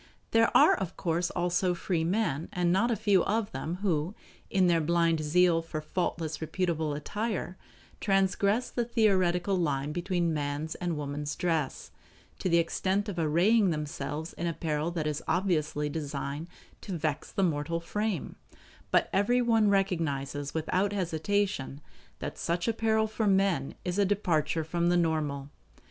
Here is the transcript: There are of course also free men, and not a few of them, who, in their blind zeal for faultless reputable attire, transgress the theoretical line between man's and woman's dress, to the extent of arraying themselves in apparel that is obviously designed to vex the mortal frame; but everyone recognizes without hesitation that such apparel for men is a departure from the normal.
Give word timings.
There 0.31 0.49
are 0.57 0.73
of 0.73 0.97
course 0.97 1.29
also 1.29 1.75
free 1.75 2.03
men, 2.03 2.49
and 2.51 2.73
not 2.73 2.89
a 2.89 2.95
few 2.95 3.23
of 3.25 3.51
them, 3.51 3.75
who, 3.83 4.15
in 4.49 4.65
their 4.65 4.81
blind 4.81 5.19
zeal 5.19 5.61
for 5.61 5.79
faultless 5.79 6.41
reputable 6.41 6.95
attire, 6.95 7.55
transgress 7.99 8.71
the 8.71 8.83
theoretical 8.83 9.55
line 9.55 9.91
between 9.91 10.33
man's 10.33 10.73
and 10.73 10.97
woman's 10.97 11.35
dress, 11.35 11.91
to 12.39 12.49
the 12.49 12.57
extent 12.57 13.09
of 13.09 13.19
arraying 13.19 13.69
themselves 13.69 14.33
in 14.33 14.47
apparel 14.47 14.89
that 14.89 15.05
is 15.05 15.21
obviously 15.27 15.87
designed 15.87 16.47
to 16.81 16.97
vex 16.97 17.31
the 17.31 17.43
mortal 17.43 17.79
frame; 17.79 18.37
but 18.89 19.07
everyone 19.13 19.69
recognizes 19.69 20.55
without 20.55 20.93
hesitation 20.93 21.79
that 22.17 22.39
such 22.39 22.67
apparel 22.67 23.05
for 23.05 23.27
men 23.27 23.75
is 23.85 23.99
a 23.99 24.05
departure 24.05 24.63
from 24.63 24.89
the 24.89 24.97
normal. 24.97 25.51